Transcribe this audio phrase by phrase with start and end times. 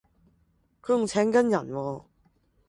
[0.81, 2.03] 佢仲請緊人喎